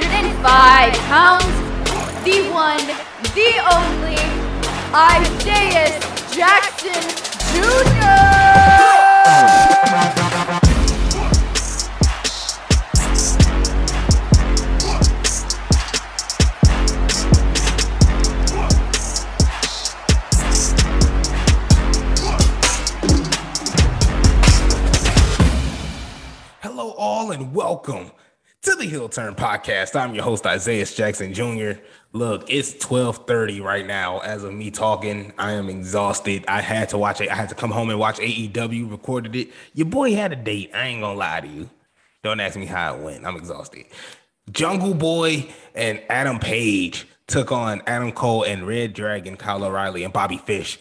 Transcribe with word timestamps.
105 0.00 0.92
pounds, 1.10 1.44
the 2.24 2.48
one, 2.50 2.86
the 3.36 3.52
only, 3.76 4.16
Isaiah 4.94 6.00
Jackson 6.32 7.02
Jr. 7.52 8.70
all 26.96 27.30
and 27.30 27.54
welcome 27.54 28.10
to 28.62 28.74
the 28.74 28.84
Heel 28.84 29.08
Turn 29.08 29.34
Podcast. 29.34 29.98
I'm 29.98 30.14
your 30.14 30.22
host, 30.22 30.46
Isaiah 30.46 30.84
Jackson 30.84 31.32
Jr. 31.32 31.80
Look, 32.12 32.50
it's 32.50 32.74
12:30 32.74 33.62
right 33.62 33.86
now. 33.86 34.18
As 34.18 34.44
of 34.44 34.52
me 34.52 34.70
talking, 34.70 35.32
I 35.38 35.52
am 35.52 35.70
exhausted. 35.70 36.44
I 36.46 36.60
had 36.60 36.90
to 36.90 36.98
watch 36.98 37.22
it. 37.22 37.30
I 37.30 37.36
had 37.36 37.48
to 37.48 37.54
come 37.54 37.70
home 37.70 37.88
and 37.88 37.98
watch 37.98 38.18
AEW. 38.18 38.90
Recorded 38.90 39.34
it. 39.34 39.50
Your 39.72 39.86
boy 39.86 40.14
had 40.14 40.32
a 40.32 40.36
date. 40.36 40.72
I 40.74 40.88
ain't 40.88 41.00
gonna 41.00 41.18
lie 41.18 41.40
to 41.40 41.48
you. 41.48 41.70
Don't 42.22 42.38
ask 42.38 42.56
me 42.56 42.66
how 42.66 42.96
it 42.96 43.02
went. 43.02 43.24
I'm 43.24 43.36
exhausted. 43.36 43.86
Jungle 44.50 44.92
Boy 44.92 45.48
and 45.74 46.02
Adam 46.10 46.38
Page 46.38 47.06
took 47.28 47.52
on 47.52 47.80
Adam 47.86 48.12
Cole 48.12 48.42
and 48.42 48.64
reDragon, 48.64 49.38
Kyle 49.38 49.64
O'Reilly, 49.64 50.04
and 50.04 50.12
Bobby 50.12 50.36
Fish. 50.36 50.78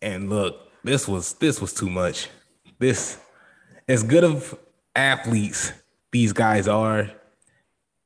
And 0.00 0.30
look, 0.30 0.70
this 0.82 1.06
was 1.06 1.34
this 1.34 1.60
was 1.60 1.74
too 1.74 1.90
much. 1.90 2.28
This 2.78 3.18
as 3.86 4.02
good 4.02 4.24
of 4.24 4.58
athletes 4.96 5.72
these 6.12 6.32
guys 6.32 6.68
are, 6.68 7.10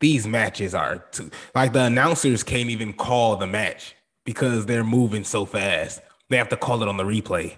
these 0.01 0.27
matches 0.27 0.75
are 0.75 0.99
too 1.11 1.31
like 1.55 1.73
the 1.73 1.83
announcers 1.83 2.43
can't 2.43 2.71
even 2.71 2.93
call 2.93 3.37
the 3.37 3.47
match 3.47 3.95
because 4.25 4.67
they're 4.67 4.85
moving 4.85 5.25
so 5.25 5.47
fast. 5.47 6.01
They 6.29 6.37
have 6.37 6.49
to 6.51 6.57
call 6.57 6.83
it 6.83 6.89
on 6.89 6.97
the 6.97 7.05
replay. 7.05 7.57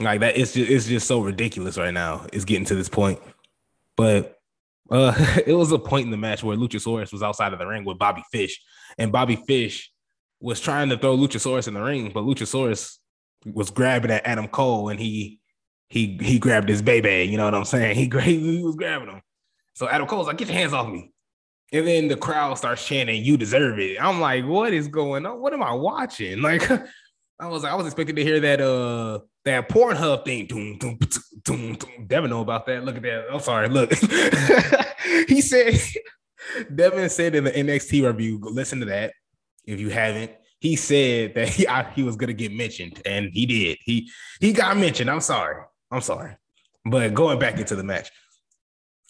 Like 0.00 0.20
that, 0.20 0.36
it's 0.36 0.52
just 0.52 0.70
it's 0.70 0.86
just 0.86 1.06
so 1.06 1.20
ridiculous 1.20 1.78
right 1.78 1.94
now. 1.94 2.26
It's 2.32 2.44
getting 2.44 2.66
to 2.66 2.74
this 2.74 2.88
point. 2.88 3.20
But 3.96 4.38
uh 4.90 5.14
it 5.46 5.54
was 5.54 5.72
a 5.72 5.78
point 5.78 6.04
in 6.04 6.10
the 6.10 6.16
match 6.16 6.42
where 6.42 6.56
Luchasaurus 6.56 7.12
was 7.12 7.22
outside 7.22 7.52
of 7.52 7.58
the 7.58 7.66
ring 7.66 7.84
with 7.84 7.98
Bobby 7.98 8.22
Fish, 8.30 8.60
and 8.98 9.12
Bobby 9.12 9.36
Fish 9.36 9.90
was 10.40 10.60
trying 10.60 10.90
to 10.90 10.98
throw 10.98 11.16
Luchasaurus 11.16 11.68
in 11.68 11.74
the 11.74 11.82
ring, 11.82 12.10
but 12.12 12.24
Luchasaurus 12.24 12.98
was 13.46 13.70
grabbing 13.70 14.10
at 14.10 14.26
Adam 14.26 14.48
Cole 14.48 14.90
and 14.90 15.00
he 15.00 15.40
he 15.88 16.18
he 16.20 16.38
grabbed 16.38 16.68
his 16.68 16.82
baby. 16.82 17.30
You 17.30 17.36
know 17.36 17.44
what 17.44 17.54
I'm 17.54 17.64
saying? 17.64 17.96
He, 17.96 18.10
he 18.20 18.62
was 18.62 18.76
grabbing 18.76 19.08
him. 19.08 19.22
So 19.74 19.88
Adam 19.88 20.06
Cole's 20.06 20.26
like, 20.26 20.38
"Get 20.38 20.48
your 20.48 20.56
hands 20.56 20.72
off 20.72 20.88
me!" 20.88 21.12
And 21.72 21.86
then 21.86 22.08
the 22.08 22.16
crowd 22.16 22.58
starts 22.58 22.86
chanting, 22.86 23.22
"You 23.24 23.36
deserve 23.36 23.78
it." 23.78 23.98
I'm 24.00 24.20
like, 24.20 24.44
"What 24.44 24.72
is 24.72 24.88
going 24.88 25.26
on? 25.26 25.40
What 25.40 25.52
am 25.52 25.62
I 25.62 25.72
watching?" 25.72 26.40
Like, 26.42 26.70
I 27.40 27.48
was 27.48 27.64
I 27.64 27.74
was 27.74 27.86
expecting 27.86 28.16
to 28.16 28.22
hear 28.22 28.40
that 28.40 28.60
uh 28.60 29.20
that 29.44 29.68
Pornhub 29.68 30.24
thing. 30.24 30.46
Doom, 30.46 30.78
doom, 30.78 30.98
doom, 31.42 31.74
doom. 31.74 32.06
Devin 32.06 32.30
know 32.30 32.40
about 32.40 32.66
that. 32.66 32.84
Look 32.84 32.96
at 32.96 33.02
that. 33.02 33.26
I'm 33.30 33.40
sorry. 33.40 33.68
Look, 33.68 33.92
he 35.28 35.40
said. 35.40 35.78
Devin 36.74 37.08
said 37.08 37.34
in 37.34 37.44
the 37.44 37.50
NXT 37.50 38.06
review. 38.06 38.38
Listen 38.42 38.78
to 38.80 38.86
that 38.86 39.14
if 39.64 39.80
you 39.80 39.88
haven't 39.88 40.30
he 40.64 40.76
said 40.76 41.34
that 41.34 41.48
he 41.50 41.68
I, 41.68 41.90
he 41.90 42.02
was 42.02 42.16
gonna 42.16 42.32
get 42.32 42.50
mentioned, 42.50 43.02
and 43.04 43.28
he 43.34 43.44
did. 43.44 43.76
He 43.84 44.10
he 44.40 44.54
got 44.54 44.78
mentioned. 44.78 45.10
I'm 45.10 45.20
sorry. 45.20 45.62
I'm 45.90 46.00
sorry. 46.00 46.38
But 46.86 47.12
going 47.12 47.38
back 47.38 47.58
into 47.58 47.76
the 47.76 47.84
match, 47.84 48.10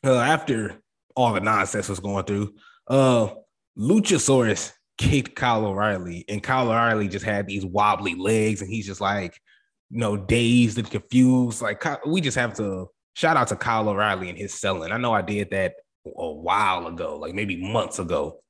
uh, 0.04 0.18
after 0.18 0.80
all 1.16 1.32
the 1.32 1.40
nonsense 1.40 1.88
was 1.88 2.00
going 2.00 2.24
through, 2.24 2.54
uh, 2.88 3.28
Luchasaurus 3.78 4.72
kicked 4.98 5.34
Kyle 5.34 5.66
O'Reilly, 5.66 6.24
and 6.28 6.42
Kyle 6.42 6.68
O'Reilly 6.68 7.08
just 7.08 7.24
had 7.24 7.46
these 7.46 7.64
wobbly 7.64 8.14
legs, 8.14 8.60
and 8.60 8.70
he's 8.70 8.86
just 8.86 9.00
like, 9.00 9.38
you 9.90 9.98
know, 9.98 10.16
dazed 10.16 10.78
and 10.78 10.90
confused. 10.90 11.62
Like 11.62 11.84
we 12.06 12.20
just 12.20 12.36
have 12.36 12.54
to 12.54 12.88
shout 13.14 13.36
out 13.36 13.48
to 13.48 13.56
Kyle 13.56 13.88
O'Reilly 13.88 14.28
and 14.28 14.38
his 14.38 14.54
selling. 14.54 14.92
I 14.92 14.98
know 14.98 15.12
I 15.12 15.22
did 15.22 15.50
that 15.50 15.74
a 16.06 16.32
while 16.32 16.86
ago, 16.86 17.16
like 17.16 17.34
maybe 17.34 17.56
months 17.56 17.98
ago 17.98 18.40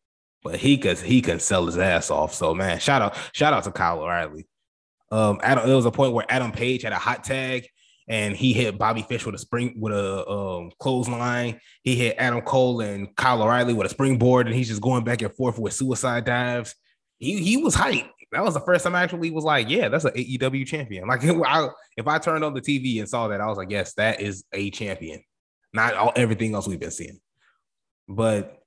but 0.44 0.56
he 0.56 0.76
could 0.76 0.98
he 0.98 1.22
can 1.22 1.40
sell 1.40 1.66
his 1.66 1.78
ass 1.78 2.10
off. 2.10 2.34
So 2.34 2.54
man, 2.54 2.78
shout 2.78 3.02
out 3.02 3.16
shout 3.32 3.54
out 3.54 3.64
to 3.64 3.72
Kyle 3.72 4.00
O'Reilly. 4.00 4.46
Um, 5.10 5.40
Adam, 5.42 5.66
there 5.66 5.74
was 5.74 5.86
a 5.86 5.90
point 5.90 6.12
where 6.12 6.26
Adam 6.28 6.52
Page 6.52 6.82
had 6.82 6.92
a 6.92 6.98
hot 6.98 7.24
tag 7.24 7.66
and 8.06 8.36
he 8.36 8.52
hit 8.52 8.78
Bobby 8.78 9.02
Fish 9.02 9.24
with 9.24 9.34
a 9.34 9.38
spring 9.38 9.74
with 9.78 9.92
a 9.92 10.28
um, 10.28 10.70
clothesline. 10.78 11.60
He 11.82 11.94
hit 11.96 12.16
Adam 12.18 12.42
Cole 12.42 12.80
and 12.80 13.14
Kyle 13.16 13.42
O'Reilly 13.42 13.72
with 13.72 13.86
a 13.86 13.90
springboard, 13.90 14.46
and 14.46 14.54
he's 14.54 14.68
just 14.68 14.82
going 14.82 15.04
back 15.04 15.22
and 15.22 15.34
forth 15.34 15.58
with 15.58 15.72
suicide 15.72 16.24
dives. 16.24 16.74
He 17.18 17.42
he 17.42 17.56
was 17.56 17.74
hyped. 17.74 18.10
That 18.32 18.42
was 18.42 18.54
the 18.54 18.60
first 18.60 18.84
time 18.84 18.94
I 18.94 19.02
actually 19.02 19.30
was 19.30 19.44
like, 19.44 19.70
yeah, 19.70 19.88
that's 19.88 20.04
an 20.04 20.12
AEW 20.12 20.66
champion. 20.66 21.06
Like 21.08 21.24
I, 21.24 21.68
if 21.96 22.06
I 22.06 22.18
turned 22.18 22.44
on 22.44 22.52
the 22.52 22.60
TV 22.60 22.98
and 22.98 23.08
saw 23.08 23.28
that, 23.28 23.40
I 23.40 23.46
was 23.46 23.56
like, 23.56 23.70
yes, 23.70 23.94
that 23.94 24.20
is 24.20 24.44
a 24.52 24.70
champion. 24.70 25.22
Not 25.72 25.94
all 25.94 26.12
everything 26.16 26.54
else 26.54 26.66
we've 26.68 26.80
been 26.80 26.90
seeing, 26.90 27.20
but 28.08 28.60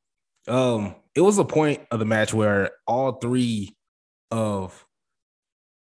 um 0.48 0.96
it 1.14 1.22
was 1.22 1.38
a 1.38 1.44
point 1.44 1.82
of 1.92 2.00
the 2.00 2.06
match 2.06 2.34
where 2.34 2.72
all 2.86 3.14
three 3.14 3.76
of 4.32 4.86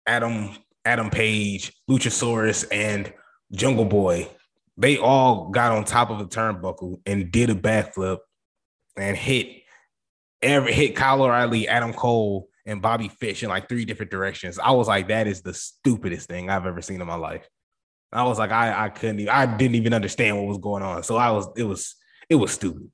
Adam, 0.06 0.50
Adam 0.84 1.10
Page, 1.10 1.72
Luchasaurus, 1.90 2.66
and 2.70 3.12
Jungle 3.54 3.84
Boy, 3.84 4.28
they 4.76 4.98
all 4.98 5.50
got 5.50 5.72
on 5.72 5.84
top 5.84 6.10
of 6.10 6.18
the 6.18 6.26
turnbuckle 6.26 7.00
and 7.06 7.30
did 7.30 7.50
a 7.50 7.54
backflip 7.54 8.18
and 8.96 9.16
hit 9.16 9.62
every 10.42 10.72
hit 10.72 10.96
Kyle 10.96 11.22
O'Reilly, 11.22 11.68
Adam 11.68 11.92
Cole, 11.92 12.48
and 12.66 12.82
Bobby 12.82 13.08
Fish 13.08 13.42
in 13.42 13.48
like 13.48 13.68
three 13.68 13.84
different 13.84 14.10
directions. 14.10 14.58
I 14.58 14.72
was 14.72 14.88
like, 14.88 15.08
that 15.08 15.26
is 15.26 15.42
the 15.42 15.54
stupidest 15.54 16.28
thing 16.28 16.50
I've 16.50 16.66
ever 16.66 16.82
seen 16.82 17.00
in 17.00 17.06
my 17.06 17.16
life. 17.16 17.48
I 18.12 18.24
was 18.24 18.38
like, 18.38 18.52
I 18.52 18.84
I 18.84 18.88
couldn't 18.90 19.20
even, 19.20 19.30
I 19.30 19.46
didn't 19.46 19.74
even 19.74 19.92
understand 19.94 20.36
what 20.36 20.46
was 20.46 20.58
going 20.58 20.82
on. 20.82 21.02
So 21.02 21.16
I 21.16 21.30
was, 21.32 21.48
it 21.56 21.64
was, 21.64 21.96
it 22.28 22.36
was 22.36 22.52
stupid. 22.52 22.90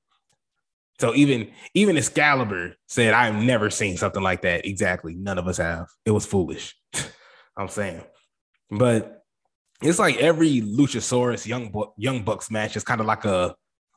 So 0.98 1.14
even 1.14 1.50
even 1.72 1.96
Excalibur 1.96 2.74
said, 2.86 3.14
"I've 3.14 3.34
never 3.34 3.70
seen 3.70 3.96
something 3.96 4.22
like 4.22 4.42
that." 4.42 4.66
Exactly, 4.66 5.14
none 5.14 5.38
of 5.38 5.48
us 5.48 5.56
have. 5.56 5.86
It 6.04 6.10
was 6.10 6.26
foolish. 6.26 6.76
I'm 7.56 7.68
saying, 7.68 8.02
but 8.70 9.19
it's 9.82 9.98
like 9.98 10.16
every 10.18 10.60
Luchasaurus 10.60 11.46
Young 11.46 11.72
Young 11.96 12.22
Bucks 12.22 12.50
match 12.50 12.76
is 12.76 12.84
kind 12.84 13.00
of 13.00 13.06
like 13.06 13.24
a, 13.24 13.54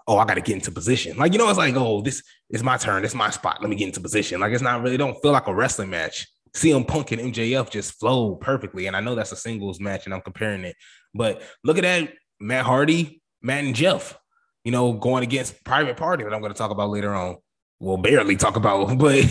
oh, 0.08 0.18
I 0.18 0.26
got 0.26 0.36
to 0.36 0.42
get 0.42 0.56
into 0.56 0.72
position. 0.72 1.18
Like 1.18 1.34
you 1.34 1.40
know, 1.40 1.50
it's 1.50 1.58
like, 1.58 1.76
oh, 1.76 2.02
this 2.02 2.24
is 2.50 2.64
my 2.64 2.78
turn. 2.78 3.04
It's 3.04 3.16
my 3.16 3.30
spot. 3.30 3.62
Let 3.62 3.70
me 3.70 3.76
get 3.76 3.88
into 3.88 4.02
position. 4.02 4.40
Like 4.40 4.54
it's 4.54 4.64
not 4.64 4.82
really. 4.82 4.98
Don't 4.98 5.20
feel 5.22 5.32
like 5.32 5.48
a 5.48 5.56
wrestling 5.56 5.90
match. 5.90 6.28
CM 6.56 6.88
Punk 6.88 7.12
and 7.12 7.34
MJF 7.34 7.72
just 7.72 8.00
flow 8.00 8.36
perfectly, 8.36 8.88
and 8.88 8.96
I 8.96 9.00
know 9.00 9.16
that's 9.16 9.32
a 9.32 9.36
singles 9.36 9.80
match, 9.80 10.06
and 10.06 10.14
I'm 10.14 10.22
comparing 10.22 10.64
it. 10.64 10.76
But 11.14 11.42
look 11.64 11.78
at 11.78 11.84
that, 11.84 12.14
Matt 12.40 12.66
Hardy, 12.66 13.22
Matt 13.42 13.64
and 13.64 13.76
Jeff 13.76 14.20
you 14.64 14.72
know, 14.72 14.94
going 14.94 15.24
against 15.24 15.64
private 15.64 15.98
party 15.98 16.24
that 16.24 16.34
I'm 16.34 16.42
going 16.42 16.54
to 16.54 16.58
talk 16.58 16.72
about 16.72 16.90
later 16.90 17.14
on. 17.14 17.38
We'll 17.80 17.98
barely 17.98 18.36
talk 18.36 18.56
about, 18.56 18.98
but 18.98 19.26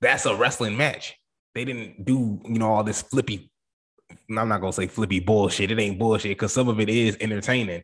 that's 0.00 0.26
a 0.26 0.34
wrestling 0.34 0.76
match. 0.76 1.16
They 1.54 1.64
didn't 1.64 2.04
do, 2.04 2.40
you 2.44 2.58
know, 2.58 2.72
all 2.72 2.84
this 2.84 3.02
flippy. 3.02 3.50
I'm 4.36 4.48
not 4.48 4.60
gonna 4.60 4.72
say 4.72 4.86
flippy 4.86 5.20
bullshit. 5.20 5.70
It 5.70 5.78
ain't 5.78 5.98
bullshit 5.98 6.32
because 6.32 6.52
some 6.52 6.68
of 6.68 6.80
it 6.80 6.88
is 6.88 7.16
entertaining. 7.20 7.82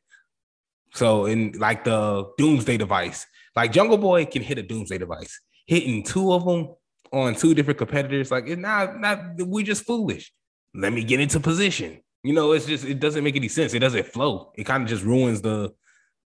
So, 0.92 1.26
in 1.26 1.52
like 1.52 1.84
the 1.84 2.30
doomsday 2.38 2.76
device, 2.76 3.26
like 3.56 3.72
Jungle 3.72 3.98
Boy 3.98 4.26
can 4.26 4.42
hit 4.42 4.58
a 4.58 4.62
doomsday 4.62 4.98
device, 4.98 5.40
hitting 5.66 6.02
two 6.02 6.32
of 6.32 6.44
them 6.44 6.74
on 7.12 7.34
two 7.34 7.54
different 7.54 7.78
competitors. 7.78 8.30
Like 8.30 8.44
it's 8.46 8.60
not, 8.60 9.00
not 9.00 9.20
we're 9.38 9.64
just 9.64 9.84
foolish. 9.84 10.32
Let 10.74 10.92
me 10.92 11.04
get 11.04 11.20
into 11.20 11.40
position. 11.40 12.00
You 12.22 12.32
know, 12.32 12.52
it's 12.52 12.66
just 12.66 12.84
it 12.84 13.00
doesn't 13.00 13.24
make 13.24 13.36
any 13.36 13.48
sense. 13.48 13.74
It 13.74 13.80
doesn't 13.80 14.06
flow. 14.06 14.52
It 14.56 14.64
kind 14.64 14.82
of 14.82 14.88
just 14.88 15.04
ruins 15.04 15.40
the 15.40 15.72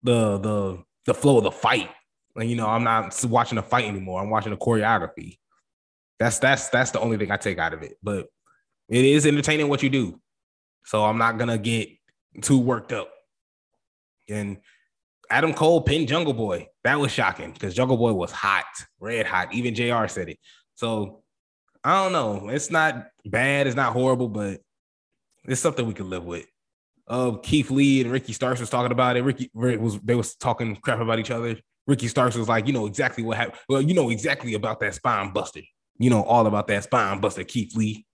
the 0.02 0.38
the 0.38 0.84
the 1.06 1.14
flow 1.14 1.38
of 1.38 1.44
the 1.44 1.50
fight. 1.50 1.90
And 2.36 2.48
you 2.48 2.56
know, 2.56 2.66
I'm 2.66 2.84
not 2.84 3.18
watching 3.24 3.58
a 3.58 3.62
fight 3.62 3.86
anymore. 3.86 4.20
I'm 4.20 4.30
watching 4.30 4.52
a 4.52 4.56
choreography. 4.56 5.38
That's 6.18 6.38
that's 6.38 6.68
that's 6.68 6.90
the 6.90 7.00
only 7.00 7.16
thing 7.16 7.30
I 7.30 7.36
take 7.36 7.58
out 7.58 7.74
of 7.74 7.82
it. 7.82 7.96
But 8.02 8.26
it 8.90 9.04
is 9.04 9.26
entertaining 9.26 9.68
what 9.68 9.82
you 9.82 9.88
do. 9.90 10.20
So 10.84 11.04
I'm 11.04 11.18
not 11.18 11.38
gonna 11.38 11.58
get 11.58 11.88
too 12.42 12.58
worked 12.58 12.92
up. 12.92 13.10
And 14.28 14.58
Adam 15.30 15.54
Cole 15.54 15.82
pinned 15.82 16.08
Jungle 16.08 16.34
Boy. 16.34 16.68
That 16.84 16.98
was 16.98 17.12
shocking 17.12 17.52
because 17.52 17.74
Jungle 17.74 17.96
Boy 17.96 18.12
was 18.12 18.32
hot, 18.32 18.66
red 18.98 19.26
hot. 19.26 19.54
Even 19.54 19.74
JR 19.74 20.06
said 20.08 20.28
it. 20.28 20.38
So 20.74 21.22
I 21.82 22.02
don't 22.02 22.12
know. 22.12 22.48
It's 22.48 22.70
not 22.70 23.06
bad, 23.24 23.66
it's 23.66 23.76
not 23.76 23.92
horrible, 23.92 24.28
but 24.28 24.60
it's 25.44 25.60
something 25.60 25.86
we 25.86 25.94
can 25.94 26.10
live 26.10 26.24
with 26.24 26.46
of 27.10 27.42
Keith 27.42 27.70
Lee 27.72 28.00
and 28.00 28.10
Ricky 28.10 28.32
Starks 28.32 28.60
was 28.60 28.70
talking 28.70 28.92
about 28.92 29.16
it. 29.16 29.22
Ricky 29.22 29.50
was 29.52 29.98
they 30.00 30.14
was 30.14 30.36
talking 30.36 30.76
crap 30.76 31.00
about 31.00 31.18
each 31.18 31.32
other. 31.32 31.58
Ricky 31.86 32.06
Starks 32.06 32.36
was 32.36 32.48
like, 32.48 32.68
you 32.68 32.72
know 32.72 32.86
exactly 32.86 33.24
what 33.24 33.36
happened. 33.36 33.58
Well, 33.68 33.82
you 33.82 33.94
know 33.94 34.10
exactly 34.10 34.54
about 34.54 34.78
that 34.80 34.94
spine 34.94 35.32
buster. 35.32 35.62
you 35.98 36.08
know, 36.08 36.22
all 36.22 36.46
about 36.46 36.66
that 36.68 36.84
spine 36.84 37.20
buster 37.20 37.44
Keith 37.44 37.76
Lee. 37.76 38.06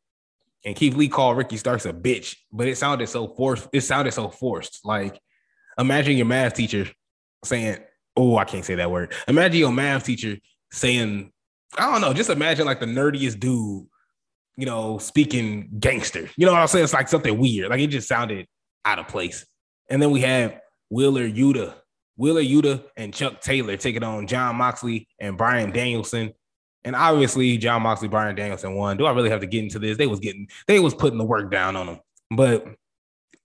And 0.66 0.74
Keith 0.74 0.96
Lee 0.96 1.08
called 1.08 1.36
Ricky 1.36 1.56
Starks 1.56 1.86
a 1.86 1.92
bitch, 1.92 2.36
but 2.52 2.66
it 2.66 2.76
sounded 2.76 3.08
so 3.08 3.28
forced. 3.28 3.68
It 3.72 3.82
sounded 3.82 4.12
so 4.12 4.28
forced. 4.28 4.84
Like, 4.84 5.18
imagine 5.78 6.16
your 6.16 6.26
math 6.26 6.54
teacher 6.54 6.88
saying, 7.44 7.78
Oh, 8.16 8.36
I 8.36 8.44
can't 8.44 8.64
say 8.64 8.74
that 8.74 8.90
word. 8.90 9.12
Imagine 9.28 9.60
your 9.60 9.72
math 9.72 10.04
teacher 10.04 10.38
saying, 10.72 11.30
I 11.78 11.92
don't 11.92 12.00
know, 12.00 12.12
just 12.12 12.30
imagine 12.30 12.66
like 12.66 12.80
the 12.80 12.86
nerdiest 12.86 13.38
dude, 13.38 13.86
you 14.56 14.66
know, 14.66 14.98
speaking 14.98 15.68
gangster. 15.78 16.28
You 16.36 16.46
know 16.46 16.52
what 16.52 16.62
I'm 16.62 16.66
saying? 16.66 16.84
It's 16.84 16.94
like 16.94 17.08
something 17.08 17.38
weird. 17.38 17.70
Like 17.70 17.80
it 17.80 17.88
just 17.88 18.08
sounded 18.08 18.46
out 18.84 18.98
of 18.98 19.06
place. 19.06 19.46
And 19.88 20.02
then 20.02 20.10
we 20.10 20.22
have 20.22 20.58
Wheeler 20.90 21.28
Yuta, 21.28 21.74
Wheeler 22.16 22.42
Yuta 22.42 22.82
and 22.96 23.14
Chuck 23.14 23.40
Taylor 23.40 23.76
taking 23.76 24.02
on 24.02 24.26
Jon 24.26 24.56
Moxley 24.56 25.06
and 25.20 25.36
Bryan 25.36 25.70
Danielson. 25.70 26.32
And 26.84 26.94
obviously, 26.94 27.58
Jon 27.58 27.82
Moxley, 27.82 28.08
Bryan 28.08 28.36
Danielson 28.36 28.74
won. 28.74 28.96
Do 28.96 29.06
I 29.06 29.12
really 29.12 29.30
have 29.30 29.40
to 29.40 29.46
get 29.46 29.64
into 29.64 29.78
this? 29.78 29.96
They 29.98 30.06
was 30.06 30.20
getting, 30.20 30.48
they 30.66 30.78
was 30.78 30.94
putting 30.94 31.18
the 31.18 31.24
work 31.24 31.50
down 31.50 31.74
on 31.74 31.86
them. 31.86 32.00
But 32.30 32.66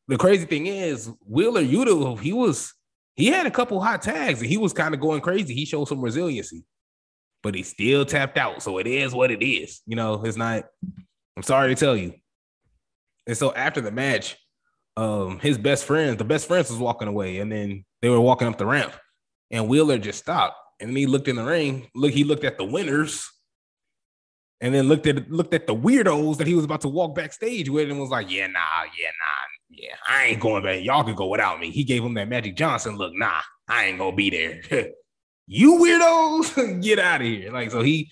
the 0.07 0.17
crazy 0.17 0.45
thing 0.45 0.67
is, 0.67 1.09
Wheeler 1.27 1.63
Yuta, 1.63 2.19
he 2.19 2.33
was, 2.33 2.73
he 3.15 3.27
had 3.27 3.47
a 3.47 3.51
couple 3.51 3.81
hot 3.81 4.01
tags 4.01 4.41
and 4.41 4.49
he 4.49 4.57
was 4.57 4.73
kind 4.73 4.93
of 4.93 4.99
going 4.99 5.21
crazy. 5.21 5.53
He 5.53 5.65
showed 5.65 5.87
some 5.87 6.01
resiliency, 6.01 6.63
but 7.41 7.55
he 7.55 7.63
still 7.63 8.05
tapped 8.05 8.37
out. 8.37 8.61
So 8.61 8.77
it 8.77 8.87
is 8.87 9.13
what 9.13 9.31
it 9.31 9.43
is. 9.43 9.81
You 9.87 9.95
know, 9.95 10.23
it's 10.23 10.37
not, 10.37 10.65
I'm 11.35 11.43
sorry 11.43 11.73
to 11.73 11.79
tell 11.79 11.95
you. 11.95 12.13
And 13.27 13.37
so 13.37 13.53
after 13.53 13.81
the 13.81 13.91
match, 13.91 14.37
um, 14.97 15.39
his 15.39 15.57
best 15.57 15.85
friends, 15.85 16.17
the 16.17 16.25
best 16.25 16.47
friends 16.47 16.69
was 16.69 16.79
walking 16.79 17.07
away, 17.07 17.39
and 17.39 17.51
then 17.51 17.85
they 18.01 18.09
were 18.09 18.19
walking 18.19 18.47
up 18.47 18.57
the 18.57 18.65
ramp, 18.65 18.93
and 19.49 19.67
Wheeler 19.67 19.97
just 19.97 20.19
stopped. 20.19 20.57
And 20.81 20.89
then 20.89 20.97
he 20.97 21.05
looked 21.05 21.27
in 21.27 21.35
the 21.35 21.43
ring. 21.43 21.87
Look, 21.95 22.11
he 22.11 22.23
looked 22.23 22.43
at 22.43 22.57
the 22.57 22.63
winners, 22.65 23.29
and 24.59 24.73
then 24.73 24.87
looked 24.87 25.05
at 25.07 25.31
looked 25.31 25.53
at 25.53 25.67
the 25.67 25.75
weirdos 25.75 26.37
that 26.37 26.47
he 26.47 26.55
was 26.55 26.65
about 26.65 26.81
to 26.81 26.87
walk 26.87 27.15
backstage 27.15 27.69
with, 27.69 27.89
and 27.89 27.99
was 27.99 28.09
like, 28.09 28.31
"Yeah, 28.31 28.47
nah, 28.47 28.83
yeah, 28.97 29.07
nah, 29.07 29.47
yeah, 29.69 29.95
I 30.07 30.25
ain't 30.25 30.39
going 30.39 30.63
back. 30.63 30.83
Y'all 30.83 31.03
can 31.03 31.15
go 31.15 31.27
without 31.27 31.59
me." 31.59 31.69
He 31.69 31.83
gave 31.83 32.03
him 32.03 32.15
that 32.15 32.27
Magic 32.27 32.55
Johnson 32.55 32.97
look. 32.97 33.13
Nah, 33.15 33.41
I 33.67 33.85
ain't 33.85 33.99
gonna 33.99 34.15
be 34.15 34.29
there. 34.31 34.61
you 35.47 35.75
weirdos, 35.75 36.81
get 36.83 36.99
out 36.99 37.21
of 37.21 37.27
here. 37.27 37.51
Like 37.51 37.69
so, 37.71 37.81
he 37.81 38.11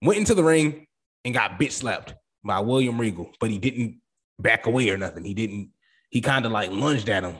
went 0.00 0.20
into 0.20 0.34
the 0.34 0.44
ring 0.44 0.86
and 1.24 1.34
got 1.34 1.58
bitch 1.58 1.72
slapped 1.72 2.14
by 2.44 2.60
William 2.60 3.00
Regal, 3.00 3.32
but 3.40 3.50
he 3.50 3.58
didn't 3.58 4.00
back 4.38 4.66
away 4.66 4.88
or 4.90 4.96
nothing. 4.96 5.24
He 5.24 5.34
didn't. 5.34 5.70
He 6.10 6.20
kind 6.20 6.46
of 6.46 6.52
like 6.52 6.70
lunged 6.70 7.08
at 7.08 7.24
him 7.24 7.36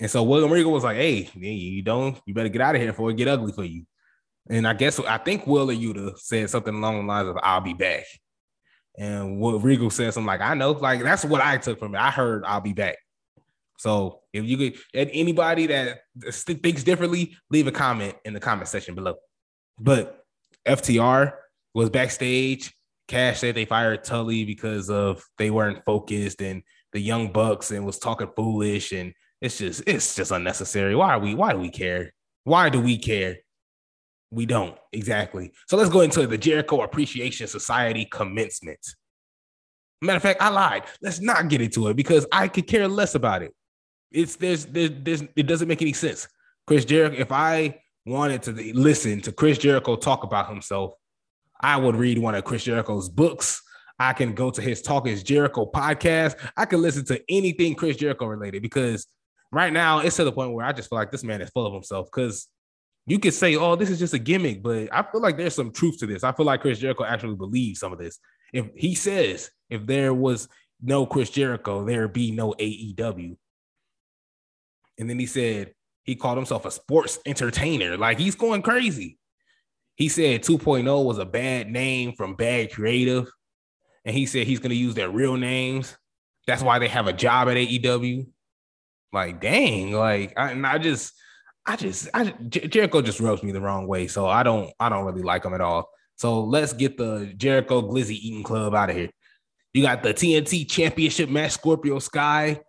and 0.00 0.10
so 0.10 0.22
William 0.22 0.52
Regal 0.52 0.72
was 0.72 0.84
like, 0.84 0.96
"Hey, 0.96 1.28
you 1.34 1.82
don't, 1.82 2.18
you 2.26 2.34
better 2.34 2.48
get 2.48 2.62
out 2.62 2.74
of 2.74 2.80
here 2.80 2.92
before 2.92 3.10
it 3.10 3.16
get 3.16 3.28
ugly 3.28 3.52
for 3.52 3.64
you." 3.64 3.84
And 4.48 4.66
I 4.66 4.72
guess 4.72 4.98
I 5.00 5.18
think 5.18 5.46
Wheeler 5.46 5.74
Yuta 5.74 6.18
said 6.18 6.48
something 6.50 6.74
along 6.74 6.98
the 6.98 7.06
lines 7.06 7.28
of 7.28 7.36
"I'll 7.42 7.60
be 7.60 7.74
back," 7.74 8.04
and 8.96 9.40
Will 9.40 9.58
Regal 9.58 9.90
said 9.90 10.14
something 10.14 10.26
like, 10.26 10.40
"I 10.40 10.54
know," 10.54 10.72
like 10.72 11.02
that's 11.02 11.24
what 11.24 11.40
I 11.40 11.58
took 11.58 11.78
from 11.78 11.94
it. 11.94 11.98
I 11.98 12.10
heard 12.10 12.44
"I'll 12.44 12.60
be 12.60 12.72
back." 12.72 12.96
So 13.78 14.20
if 14.32 14.44
you 14.44 14.56
could, 14.56 14.78
anybody 14.92 15.66
that 15.66 16.00
thinks 16.32 16.82
differently, 16.82 17.36
leave 17.50 17.68
a 17.68 17.72
comment 17.72 18.16
in 18.24 18.34
the 18.34 18.40
comment 18.40 18.68
section 18.68 18.94
below. 18.94 19.14
But 19.78 20.24
FTR 20.66 21.34
was 21.74 21.90
backstage. 21.90 22.74
Cash 23.06 23.38
said 23.38 23.54
they 23.54 23.64
fired 23.64 24.04
Tully 24.04 24.44
because 24.44 24.90
of 24.90 25.24
they 25.38 25.50
weren't 25.50 25.84
focused 25.84 26.42
and 26.42 26.62
the 26.92 27.00
young 27.00 27.32
bucks 27.32 27.70
and 27.70 27.86
was 27.86 27.98
talking 27.98 28.30
foolish 28.36 28.92
and 28.92 29.14
it's 29.40 29.58
just 29.58 29.82
it's 29.86 30.14
just 30.14 30.30
unnecessary. 30.30 30.94
Why 30.94 31.14
are 31.14 31.18
we 31.18 31.34
why 31.34 31.52
do 31.52 31.58
we 31.58 31.70
care? 31.70 32.12
Why 32.44 32.68
do 32.68 32.80
we 32.80 32.98
care? 32.98 33.38
We 34.30 34.46
don't 34.46 34.76
exactly. 34.92 35.52
So 35.68 35.76
let's 35.76 35.90
go 35.90 36.00
into 36.00 36.26
the 36.26 36.38
Jericho 36.38 36.82
Appreciation 36.82 37.46
Society 37.46 38.06
commencement. 38.10 38.80
Matter 40.00 40.16
of 40.16 40.22
fact, 40.22 40.42
I 40.42 40.48
lied. 40.48 40.84
Let's 41.02 41.20
not 41.20 41.48
get 41.48 41.60
into 41.60 41.88
it 41.88 41.94
because 41.94 42.26
I 42.32 42.48
could 42.48 42.66
care 42.66 42.86
less 42.88 43.14
about 43.14 43.42
it. 43.42 43.54
It's 44.10 44.36
there's 44.36 44.66
there's, 44.66 44.90
there's 45.02 45.22
it 45.36 45.46
doesn't 45.46 45.68
make 45.68 45.82
any 45.82 45.92
sense. 45.92 46.28
Chris 46.66 46.84
Jericho, 46.84 47.16
if 47.16 47.32
I 47.32 47.80
wanted 48.06 48.42
to 48.42 48.52
listen 48.74 49.20
to 49.22 49.32
Chris 49.32 49.58
Jericho 49.58 49.96
talk 49.96 50.22
about 50.24 50.48
himself, 50.48 50.92
I 51.60 51.76
would 51.76 51.96
read 51.96 52.18
one 52.18 52.34
of 52.34 52.44
Chris 52.44 52.64
Jericho's 52.64 53.08
books. 53.08 53.62
I 53.98 54.12
can 54.12 54.32
go 54.32 54.50
to 54.50 54.62
his 54.62 54.80
Talk 54.80 55.08
is 55.08 55.22
Jericho 55.24 55.66
podcast. 55.66 56.36
I 56.56 56.66
can 56.66 56.80
listen 56.80 57.04
to 57.06 57.20
anything 57.28 57.74
Chris 57.74 57.96
Jericho 57.96 58.26
related 58.26 58.62
because 58.62 59.06
right 59.50 59.72
now 59.72 60.00
it's 60.00 60.16
to 60.16 60.24
the 60.24 60.32
point 60.32 60.52
where 60.52 60.64
I 60.66 60.72
just 60.72 60.88
feel 60.88 60.98
like 60.98 61.10
this 61.10 61.24
man 61.24 61.40
is 61.40 61.50
full 61.50 61.66
of 61.66 61.72
himself 61.72 62.08
because 62.12 62.48
you 63.06 63.18
could 63.18 63.34
say, 63.34 63.56
oh, 63.56 63.74
this 63.74 63.88
is 63.88 63.98
just 63.98 64.12
a 64.12 64.18
gimmick, 64.18 64.62
but 64.62 64.88
I 64.92 65.02
feel 65.02 65.22
like 65.22 65.38
there's 65.38 65.54
some 65.54 65.72
truth 65.72 65.98
to 65.98 66.06
this. 66.06 66.24
I 66.24 66.32
feel 66.32 66.44
like 66.44 66.60
Chris 66.60 66.78
Jericho 66.78 67.04
actually 67.04 67.36
believes 67.36 67.80
some 67.80 67.92
of 67.92 67.98
this. 67.98 68.18
If 68.52 68.66
he 68.76 68.94
says 68.94 69.50
if 69.70 69.86
there 69.86 70.12
was 70.12 70.48
no 70.82 71.06
Chris 71.06 71.30
Jericho, 71.30 71.84
there'd 71.84 72.12
be 72.12 72.30
no 72.30 72.52
AEW. 72.52 73.36
And 74.98 75.08
then 75.08 75.18
he 75.18 75.26
said 75.26 75.72
he 76.04 76.16
called 76.16 76.36
himself 76.36 76.66
a 76.66 76.70
sports 76.70 77.18
entertainer. 77.24 77.96
Like 77.96 78.18
he's 78.18 78.34
going 78.34 78.62
crazy. 78.62 79.18
He 79.96 80.08
said 80.08 80.42
2.0 80.42 81.04
was 81.04 81.18
a 81.18 81.24
bad 81.24 81.70
name 81.70 82.12
from 82.12 82.34
bad 82.34 82.72
creative. 82.72 83.28
And 84.04 84.14
he 84.14 84.26
said 84.26 84.46
he's 84.46 84.60
going 84.60 84.70
to 84.70 84.76
use 84.76 84.94
their 84.94 85.10
real 85.10 85.36
names. 85.36 85.96
That's 86.46 86.62
why 86.62 86.78
they 86.78 86.88
have 86.88 87.08
a 87.08 87.12
job 87.12 87.48
at 87.48 87.56
AEW. 87.56 88.26
Like, 89.12 89.40
dang, 89.40 89.92
like 89.92 90.34
I, 90.36 90.50
and 90.52 90.66
I 90.66 90.78
just, 90.78 91.14
I 91.66 91.76
just, 91.76 92.08
I 92.14 92.30
Jericho 92.48 93.02
just 93.02 93.20
rubs 93.20 93.42
me 93.42 93.52
the 93.52 93.60
wrong 93.60 93.86
way, 93.86 94.06
so 94.06 94.26
I 94.26 94.42
don't, 94.42 94.70
I 94.78 94.88
don't 94.88 95.04
really 95.04 95.22
like 95.22 95.44
him 95.44 95.54
at 95.54 95.60
all. 95.60 95.88
So 96.16 96.42
let's 96.42 96.72
get 96.72 96.98
the 96.98 97.32
Jericho 97.36 97.80
Glizzy 97.82 98.18
Eating 98.20 98.42
Club 98.42 98.74
out 98.74 98.90
of 98.90 98.96
here. 98.96 99.10
You 99.72 99.82
got 99.82 100.02
the 100.02 100.12
TNT 100.12 100.68
Championship 100.68 101.28
match, 101.28 101.52
Scorpio 101.52 102.00
Sky 102.00 102.60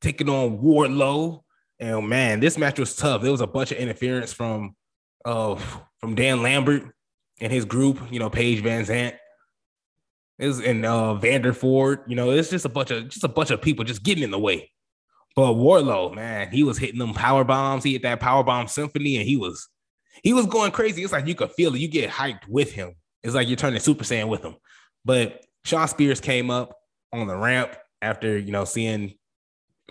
taking 0.00 0.28
on 0.28 0.58
Wardlow. 0.58 1.42
And 1.78 2.08
man, 2.08 2.40
this 2.40 2.58
match 2.58 2.78
was 2.78 2.94
tough. 2.94 3.22
There 3.22 3.30
was 3.30 3.40
a 3.40 3.46
bunch 3.46 3.72
of 3.72 3.78
interference 3.78 4.32
from 4.32 4.74
uh 5.24 5.54
from 6.00 6.14
Dan 6.14 6.42
Lambert 6.42 6.84
and 7.40 7.52
his 7.52 7.64
group, 7.64 8.00
you 8.10 8.18
know, 8.18 8.28
Paige 8.28 8.62
VanZant 8.62 9.14
Is 10.38 10.60
and 10.60 10.84
uh 10.84 11.18
Vanderford, 11.20 11.98
you 12.08 12.16
know, 12.16 12.30
it's 12.30 12.50
just 12.50 12.64
a 12.64 12.68
bunch 12.68 12.90
of 12.90 13.08
just 13.08 13.24
a 13.24 13.28
bunch 13.28 13.50
of 13.50 13.62
people 13.62 13.84
just 13.84 14.02
getting 14.02 14.24
in 14.24 14.30
the 14.30 14.38
way. 14.38 14.70
But 15.34 15.54
Wardlow, 15.54 16.14
man, 16.14 16.50
he 16.50 16.62
was 16.62 16.78
hitting 16.78 16.98
them 16.98 17.14
power 17.14 17.44
bombs. 17.44 17.84
He 17.84 17.92
hit 17.92 18.02
that 18.02 18.20
power 18.20 18.42
bomb 18.42 18.68
symphony, 18.68 19.16
and 19.16 19.26
he 19.26 19.36
was 19.36 19.68
he 20.22 20.32
was 20.32 20.46
going 20.46 20.72
crazy. 20.72 21.02
It's 21.02 21.12
like 21.12 21.26
you 21.26 21.34
could 21.34 21.52
feel 21.52 21.74
it. 21.74 21.80
You 21.80 21.88
get 21.88 22.10
hyped 22.10 22.46
with 22.48 22.72
him. 22.72 22.94
It's 23.22 23.34
like 23.34 23.48
you're 23.48 23.56
turning 23.56 23.80
Super 23.80 24.04
Saiyan 24.04 24.28
with 24.28 24.42
him. 24.42 24.56
But 25.04 25.44
Shawn 25.64 25.88
Spears 25.88 26.20
came 26.20 26.50
up 26.50 26.76
on 27.12 27.26
the 27.26 27.36
ramp 27.36 27.76
after 28.02 28.36
you 28.36 28.52
know 28.52 28.64
seeing 28.64 29.14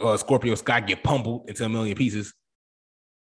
uh, 0.02 0.18
Scorpio 0.18 0.56
Sky 0.56 0.80
get 0.82 1.04
pummeled 1.04 1.50
into 1.50 1.66
a 1.66 1.70
million 1.70 1.98
pieces, 1.98 2.34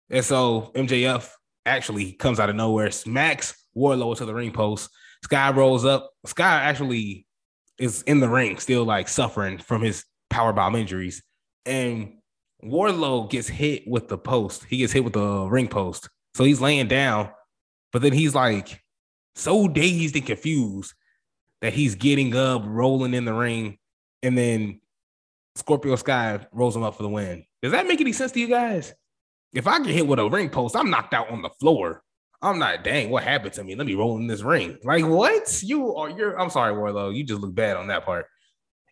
and 0.09 0.25
so 0.25 0.71
MJF 0.73 1.29
actually 1.65 2.13
comes 2.13 2.39
out 2.39 2.49
of 2.49 2.55
nowhere, 2.55 2.89
smacks 2.89 3.53
Wardlow 3.75 4.17
to 4.17 4.25
the 4.25 4.33
ring 4.33 4.51
post. 4.51 4.89
Sky 5.23 5.51
rolls 5.51 5.85
up. 5.85 6.11
Sky 6.25 6.63
actually 6.63 7.27
is 7.77 8.01
in 8.03 8.19
the 8.19 8.29
ring, 8.29 8.57
still 8.57 8.85
like 8.85 9.07
suffering 9.07 9.59
from 9.59 9.81
his 9.81 10.03
power 10.29 10.51
bomb 10.51 10.75
injuries 10.75 11.21
and 11.65 12.13
Wardlow 12.63 13.29
gets 13.29 13.47
hit 13.47 13.87
with 13.87 14.07
the 14.07 14.17
post. 14.17 14.65
He 14.65 14.77
gets 14.77 14.93
hit 14.93 15.03
with 15.03 15.13
the 15.13 15.47
ring 15.47 15.67
post. 15.67 16.09
So 16.33 16.43
he's 16.43 16.61
laying 16.61 16.87
down, 16.87 17.29
but 17.91 18.01
then 18.01 18.13
he's 18.13 18.35
like 18.35 18.81
so 19.35 19.67
dazed 19.67 20.15
and 20.15 20.25
confused 20.25 20.93
that 21.61 21.73
he's 21.73 21.95
getting 21.95 22.35
up, 22.35 22.63
rolling 22.65 23.13
in 23.13 23.25
the 23.25 23.33
ring, 23.33 23.77
and 24.23 24.37
then 24.37 24.79
Scorpio 25.55 25.95
Sky 25.95 26.39
rolls 26.51 26.75
him 26.75 26.83
up 26.83 26.95
for 26.95 27.03
the 27.03 27.09
win. 27.09 27.45
Does 27.61 27.71
that 27.71 27.87
make 27.87 28.01
any 28.01 28.13
sense 28.13 28.31
to 28.33 28.39
you 28.39 28.47
guys? 28.47 28.93
If 29.53 29.67
I 29.67 29.79
get 29.79 29.93
hit 29.93 30.07
with 30.07 30.19
a 30.19 30.29
ring 30.29 30.49
post, 30.49 30.75
I'm 30.75 30.89
knocked 30.89 31.13
out 31.13 31.29
on 31.29 31.41
the 31.41 31.49
floor. 31.59 32.03
I'm 32.41 32.59
not, 32.59 32.83
dang, 32.83 33.09
what 33.09 33.23
happened 33.23 33.53
to 33.53 33.63
me? 33.63 33.73
Let 33.75 33.87
me 33.87 33.95
roll 33.95 34.17
in 34.17 34.27
this 34.27 34.43
ring. 34.43 34.77
Like, 34.83 35.05
what? 35.05 35.63
You 35.63 35.95
are, 35.95 36.09
you're, 36.09 36.39
I'm 36.39 36.51
sorry, 36.51 36.73
Wardlow. 36.73 37.15
You 37.15 37.23
just 37.23 37.41
look 37.41 37.55
bad 37.55 37.77
on 37.77 37.87
that 37.87 38.05
part. 38.05 38.27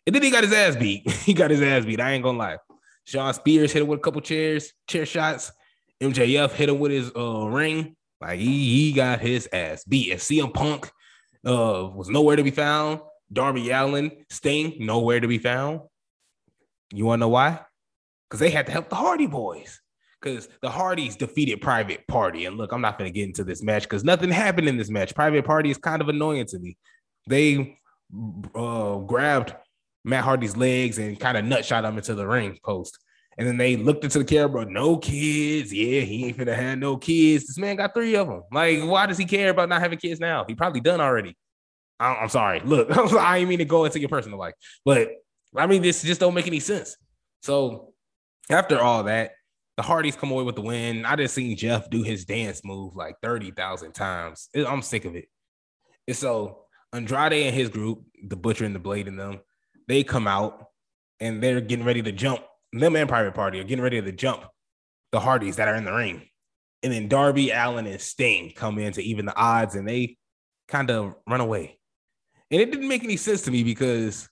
And 0.06 0.14
then 0.14 0.22
he 0.22 0.30
got 0.30 0.44
his 0.44 0.52
ass 0.52 0.76
beat. 0.76 1.10
he 1.24 1.34
got 1.34 1.50
his 1.50 1.62
ass 1.62 1.84
beat. 1.84 2.00
I 2.00 2.12
ain't 2.12 2.22
gonna 2.22 2.38
lie. 2.38 2.58
Shawn 3.04 3.34
Spears 3.34 3.72
hit 3.72 3.82
him 3.82 3.88
with 3.88 4.00
a 4.00 4.02
couple 4.02 4.20
chairs, 4.20 4.72
chair 4.88 5.06
shots. 5.06 5.52
MJF 6.00 6.52
hit 6.52 6.68
him 6.68 6.78
with 6.78 6.92
his 6.92 7.10
uh, 7.16 7.46
ring. 7.48 7.96
Like 8.20 8.38
he, 8.38 8.86
he 8.86 8.92
got 8.92 9.20
his 9.20 9.48
ass 9.52 9.84
beat. 9.84 10.10
And 10.10 10.20
CM 10.20 10.52
Punk 10.52 10.90
uh, 11.44 11.90
was 11.94 12.08
nowhere 12.08 12.36
to 12.36 12.42
be 12.42 12.50
found. 12.50 13.00
Darby 13.32 13.70
Allin, 13.70 14.24
Sting, 14.30 14.76
nowhere 14.80 15.20
to 15.20 15.28
be 15.28 15.38
found. 15.38 15.80
You 16.92 17.06
want 17.06 17.18
to 17.18 17.22
know 17.22 17.28
why? 17.28 17.60
Because 18.28 18.40
they 18.40 18.50
had 18.50 18.66
to 18.66 18.72
help 18.72 18.88
the 18.88 18.96
Hardy 18.96 19.26
Boyz. 19.26 19.78
Because 20.20 20.48
the 20.62 20.70
Hardys 20.70 21.16
defeated 21.16 21.60
Private 21.60 22.06
Party. 22.06 22.46
And 22.46 22.56
look, 22.56 22.72
I'm 22.72 22.80
not 22.80 22.98
to 22.98 23.10
get 23.10 23.26
into 23.26 23.44
this 23.44 23.62
match 23.62 23.82
because 23.82 24.04
nothing 24.04 24.30
happened 24.30 24.68
in 24.68 24.76
this 24.76 24.90
match. 24.90 25.14
Private 25.14 25.44
Party 25.44 25.70
is 25.70 25.78
kind 25.78 26.00
of 26.00 26.08
annoying 26.08 26.46
to 26.46 26.58
me. 26.58 26.76
They 27.28 27.78
uh, 28.54 28.98
grabbed 28.98 29.54
Matt 30.06 30.22
Hardy's 30.22 30.56
legs 30.56 30.98
and 30.98 31.18
kind 31.18 31.36
of 31.36 31.44
nutshot 31.44 31.84
him 31.84 31.96
into 31.96 32.14
the 32.14 32.26
ring 32.26 32.58
post. 32.64 32.96
And 33.36 33.46
then 33.46 33.56
they 33.56 33.76
looked 33.76 34.04
into 34.04 34.20
the 34.20 34.24
camera, 34.24 34.64
no 34.64 34.96
kids. 34.96 35.72
Yeah, 35.72 36.00
he 36.02 36.26
ain't 36.26 36.38
finna 36.38 36.54
have 36.54 36.78
no 36.78 36.96
kids. 36.96 37.46
This 37.46 37.58
man 37.58 37.76
got 37.76 37.92
three 37.92 38.14
of 38.14 38.28
them. 38.28 38.44
Like, 38.50 38.80
why 38.82 39.06
does 39.06 39.18
he 39.18 39.26
care 39.26 39.50
about 39.50 39.68
not 39.68 39.82
having 39.82 39.98
kids 39.98 40.20
now? 40.20 40.44
He 40.48 40.54
probably 40.54 40.80
done 40.80 41.00
already. 41.00 41.36
I'm 41.98 42.28
sorry. 42.28 42.60
Look, 42.60 42.88
I 42.96 43.38
didn't 43.38 43.48
mean 43.48 43.58
to 43.58 43.64
go 43.64 43.84
into 43.84 43.98
your 43.98 44.08
personal 44.08 44.38
life, 44.38 44.54
but 44.84 45.10
I 45.54 45.66
mean, 45.66 45.82
this 45.82 46.02
just 46.02 46.20
don't 46.20 46.34
make 46.34 46.46
any 46.46 46.60
sense. 46.60 46.96
So 47.42 47.92
after 48.48 48.80
all 48.80 49.02
that, 49.04 49.32
the 49.76 49.82
Hardys 49.82 50.16
come 50.16 50.30
away 50.30 50.44
with 50.44 50.54
the 50.54 50.62
win. 50.62 51.04
I 51.04 51.16
just 51.16 51.34
seen 51.34 51.56
Jeff 51.56 51.90
do 51.90 52.02
his 52.02 52.24
dance 52.24 52.62
move 52.64 52.94
like 52.94 53.16
30,000 53.22 53.92
times. 53.92 54.48
I'm 54.54 54.82
sick 54.82 55.04
of 55.04 55.16
it. 55.16 55.28
And 56.06 56.16
so 56.16 56.64
Andrade 56.92 57.46
and 57.46 57.54
his 57.54 57.68
group, 57.68 58.04
the 58.26 58.36
Butcher 58.36 58.64
and 58.64 58.74
the 58.74 58.78
Blade 58.78 59.08
and 59.08 59.18
them, 59.18 59.40
they 59.88 60.02
come 60.02 60.26
out 60.26 60.66
and 61.20 61.42
they're 61.42 61.60
getting 61.60 61.84
ready 61.84 62.02
to 62.02 62.12
jump. 62.12 62.42
Them 62.72 62.96
and 62.96 63.08
Private 63.08 63.34
Party 63.34 63.60
are 63.60 63.64
getting 63.64 63.82
ready 63.82 64.00
to 64.00 64.12
jump 64.12 64.44
the 65.12 65.20
Hardys 65.20 65.56
that 65.56 65.68
are 65.68 65.74
in 65.74 65.84
the 65.84 65.92
ring. 65.92 66.22
And 66.82 66.92
then 66.92 67.08
Darby, 67.08 67.50
Allin 67.50 67.86
and 67.86 68.00
Sting 68.00 68.52
come 68.54 68.78
in 68.78 68.92
to 68.92 69.02
even 69.02 69.26
the 69.26 69.36
odds 69.36 69.74
and 69.74 69.88
they 69.88 70.16
kind 70.68 70.90
of 70.90 71.14
run 71.28 71.40
away. 71.40 71.78
And 72.50 72.60
it 72.60 72.70
didn't 72.70 72.88
make 72.88 73.02
any 73.02 73.16
sense 73.16 73.42
to 73.42 73.50
me 73.50 73.62
because 73.62 74.28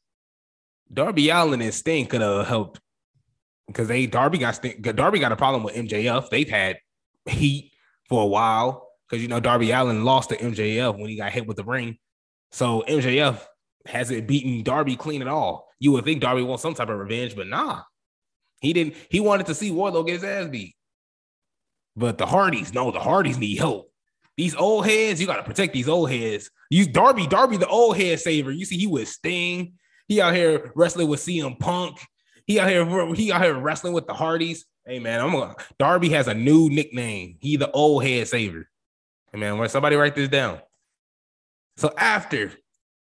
Darby 0.93 1.31
Allin 1.31 1.63
and 1.63 1.75
Sting 1.75 2.07
could 2.07 2.21
have 2.21 2.47
helped 2.47 2.81
because 3.67 3.89
they 3.89 4.07
Darby 4.07 4.39
got 4.39 4.57
Sting, 4.57 4.81
Darby 4.83 5.19
got 5.19 5.33
a 5.33 5.37
problem 5.37 5.63
with 5.63 5.75
MJF. 5.75 6.29
They've 6.29 6.49
had 6.49 6.79
heat 7.27 7.73
for 8.09 8.23
a 8.23 8.27
while 8.27 8.89
because 9.09 9.23
you 9.23 9.29
know 9.29 9.41
Darby 9.41 9.71
Allin 9.71 10.05
lost 10.05 10.29
to 10.29 10.37
MJF 10.37 10.99
when 10.99 11.09
he 11.09 11.17
got 11.17 11.33
hit 11.33 11.47
with 11.47 11.57
the 11.57 11.65
ring. 11.65 11.97
So 12.53 12.85
MJF 12.87 13.41
hasn't 13.87 14.27
beaten 14.27 14.63
Darby 14.63 14.97
clean 14.97 15.23
at 15.23 15.29
all. 15.29 15.69
You 15.79 15.93
would 15.93 16.05
think 16.05 16.21
Darby 16.21 16.43
wants 16.43 16.63
some 16.63 16.75
type 16.75 16.89
of 16.89 16.99
revenge, 16.99 17.37
but 17.37 17.47
nah. 17.47 17.83
He 18.61 18.73
didn't, 18.73 18.95
he 19.11 19.21
wanted 19.21 19.47
to 19.47 19.55
see 19.55 19.71
Wardlow 19.71 20.07
get 20.07 20.15
his 20.15 20.25
ass 20.25 20.49
beat. 20.49 20.75
But 21.97 22.19
the 22.19 22.27
Hardys, 22.27 22.73
no, 22.73 22.91
the 22.91 23.01
Hardys 23.01 23.39
need 23.39 23.59
help. 23.59 23.91
These 24.37 24.57
old 24.57 24.87
heads, 24.87 25.21
you 25.21 25.27
got 25.27 25.37
to 25.37 25.43
protect 25.43 25.73
these 25.73 25.89
old 25.89 26.11
heads. 26.11 26.51
You 26.71 26.87
Darby, 26.87 27.27
Darby, 27.27 27.57
the 27.57 27.69
old 27.69 27.97
head 27.97 28.19
saver. 28.19 28.51
You 28.51 28.65
see, 28.65 28.79
he 28.79 28.87
was 28.87 29.11
Sting. 29.11 29.75
He 30.09 30.21
out 30.21 30.35
here 30.35 30.73
wrestling 30.75 31.09
with 31.09 31.21
CM 31.21 31.59
Punk. 31.59 31.99
He 32.47 32.59
out 32.59 32.69
here, 32.69 33.15
he 33.15 33.33
out 33.33 33.43
here 33.43 33.59
wrestling 33.59 33.93
with 33.93 34.07
the 34.07 34.15
Hardys. 34.15 34.67
Hey 34.85 34.99
man, 34.99 35.21
I'm 35.21 35.33
gonna 35.33 35.55
Darby 35.79 36.11
has 36.11 36.29
a 36.29 36.35
new 36.35 36.69
nickname. 36.69 37.37
He 37.41 37.57
the 37.57 37.71
old 37.71 38.05
head 38.05 38.29
saver. 38.29 38.69
Hey 39.33 39.39
man, 39.39 39.57
when 39.57 39.69
somebody 39.69 39.97
write 39.97 40.15
this 40.15 40.29
down. 40.29 40.61
So 41.77 41.93
after 41.97 42.53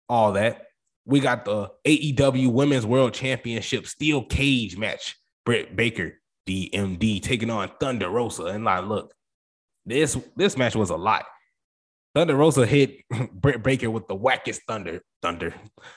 all 0.10 0.34
that, 0.34 0.66
we 1.07 1.21
got 1.21 1.45
the 1.45 1.71
AEW 1.85 2.51
Women's 2.51 2.85
World 2.85 3.13
Championship 3.13 3.87
Steel 3.87 4.23
Cage 4.25 4.77
match. 4.77 5.15
Britt 5.45 5.77
Baker, 5.77 6.19
DMD, 6.45 7.21
taking 7.21 7.49
on 7.49 7.71
Thunder 7.79 8.09
Rosa. 8.09 8.47
And 8.47 8.65
like, 8.65 8.83
look, 8.83 9.13
this 9.85 10.17
this 10.35 10.57
match 10.57 10.75
was 10.75 10.89
a 10.89 10.97
lot. 10.97 11.25
Thunder 12.13 12.35
Rosa 12.35 12.65
hit 12.65 13.07
Britt 13.31 13.63
Baker 13.63 13.89
with 13.89 14.09
the 14.09 14.15
wackest 14.15 14.59
thunder, 14.67 15.01
thunder, 15.21 15.55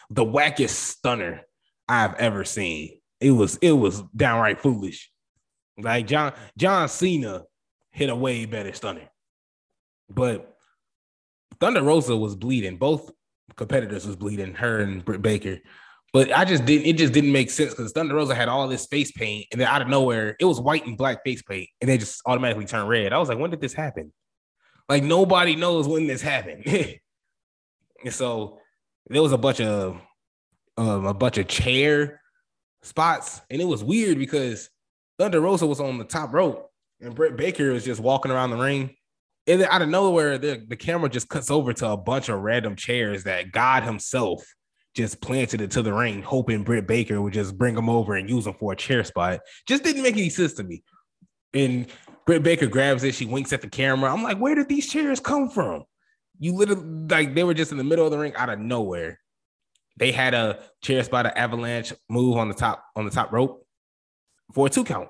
the 0.09 0.25
wackest 0.25 0.71
stunner 0.71 1.43
I've 1.89 2.15
ever 2.15 2.45
seen. 2.45 3.01
It 3.21 3.33
was 3.33 3.57
it 3.57 3.73
was 3.73 4.03
downright 4.15 4.61
foolish. 4.61 5.11
Like 5.77 6.07
John 6.07 6.33
John 6.57 6.89
Cena 6.89 7.43
hit 7.91 8.11
a 8.11 8.15
way 8.15 8.47
better 8.47 8.73
stunner, 8.73 9.11
but 10.09 10.57
Thunder 11.59 11.83
Rosa 11.83 12.17
was 12.17 12.37
bleeding. 12.37 12.77
Both 12.77 13.11
competitors 13.57 14.07
was 14.07 14.17
bleeding. 14.17 14.55
Her 14.55 14.81
and 14.81 15.05
Britt 15.05 15.23
Baker. 15.23 15.59
But 16.13 16.33
I 16.37 16.45
just 16.45 16.65
didn't. 16.65 16.87
It 16.87 16.97
just 16.97 17.13
didn't 17.13 17.33
make 17.33 17.51
sense 17.51 17.71
because 17.71 17.93
Thunder 17.93 18.17
Rosa 18.17 18.35
had 18.35 18.49
all 18.49 18.67
this 18.67 18.87
face 18.87 19.13
paint, 19.13 19.47
and 19.53 19.61
then 19.61 19.69
out 19.69 19.83
of 19.83 19.89
nowhere, 19.89 20.37
it 20.41 20.45
was 20.45 20.61
white 20.61 20.85
and 20.87 20.99
black 20.99 21.23
face 21.25 21.43
paint, 21.43 21.69
and 21.81 21.89
they 21.89 21.99
just 21.99 22.21
automatically 22.27 22.65
turned 22.65 22.89
red. 22.89 23.13
I 23.13 23.19
was 23.19 23.29
like, 23.29 23.39
when 23.39 23.51
did 23.51 23.61
this 23.61 23.75
happen? 23.75 24.13
Like 24.89 25.05
nobody 25.05 25.55
knows 25.55 25.87
when 25.87 26.09
this 26.09 26.21
happened. 26.21 26.67
and 28.05 28.13
so 28.13 28.59
there 29.07 29.23
was 29.23 29.33
a 29.33 29.39
bunch 29.39 29.61
of 29.61 30.01
um, 30.77 31.07
a 31.07 31.15
bunch 31.15 31.39
of 31.39 31.47
chair 31.47 32.21
spots, 32.83 33.41
and 33.49 33.63
it 33.63 33.67
was 33.67 33.85
weird 33.85 34.19
because 34.19 34.69
Thunder 35.19 35.41
Rosa 35.41 35.67
was 35.67 35.81
on 35.81 35.99
the 35.99 36.05
top 36.05 36.33
rope, 36.33 36.71
and 37.01 37.15
Britt 37.15 37.37
Baker 37.37 37.73
was 37.73 37.85
just 37.85 38.01
walking 38.01 38.33
around 38.33 38.51
the 38.51 38.57
ring. 38.57 38.97
And 39.47 39.63
out 39.63 39.83
of 39.83 39.89
nowhere, 39.89 40.39
the, 40.39 40.65
the 40.69 40.77
camera 40.77 41.09
just 41.09 41.29
cuts 41.29 41.51
over 41.51 41.73
to 41.73 41.89
a 41.89 41.97
bunch 41.97 42.29
of 42.29 42.41
random 42.41 42.77
chairs 42.77 43.25
that 43.25 43.53
God 43.53 43.83
Himself 43.83 44.45
just 44.95 45.21
planted 45.21 45.61
it 45.61 45.71
to 45.73 45.83
the 45.83 45.93
ring, 45.93 46.23
hoping 46.23 46.65
Britt 46.65 46.87
Baker 46.87 47.21
would 47.21 47.33
just 47.33 47.57
bring 47.57 47.75
them 47.75 47.89
over 47.89 48.15
and 48.15 48.29
use 48.29 48.45
them 48.45 48.55
for 48.55 48.73
a 48.73 48.77
chair 48.77 49.05
spot. 49.05 49.41
Just 49.67 49.85
didn't 49.85 50.03
make 50.03 50.17
any 50.17 50.29
sense 50.29 50.55
to 50.55 50.65
me. 50.65 50.83
And 51.55 51.87
Britt 52.27 52.43
Baker 52.43 52.67
grabs 52.67 53.05
it, 53.05 53.15
she 53.15 53.27
winks 53.27 53.53
at 53.53 53.63
the 53.63 53.69
camera. 53.69 54.13
I'm 54.13 54.23
like, 54.23 54.39
where 54.39 54.55
did 54.55 54.69
these 54.69 54.89
chairs 54.89 55.21
come 55.21 55.49
from? 55.49 55.85
You 56.39 56.55
literally 56.55 57.07
like 57.09 57.35
they 57.35 57.45
were 57.45 57.55
just 57.55 57.73
in 57.73 57.79
the 57.79 57.85
middle 57.85 58.05
of 58.05 58.11
the 58.11 58.19
ring 58.19 58.35
out 58.35 58.49
of 58.49 58.59
nowhere. 58.59 59.21
They 59.97 60.13
had 60.13 60.33
a 60.33 60.61
chair 60.83 61.03
spot, 61.03 61.27
an 61.27 61.33
avalanche 61.37 61.93
move 62.09 62.37
on 62.37 62.49
the 62.49 62.55
top 62.55 62.83
on 62.97 63.05
the 63.05 63.11
top 63.11 63.33
rope 63.33 63.67
for 64.55 64.67
a 64.67 64.71
two 64.71 64.85
count. 64.85 65.09